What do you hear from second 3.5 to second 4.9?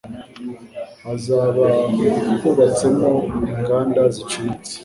inganda ziciriritse.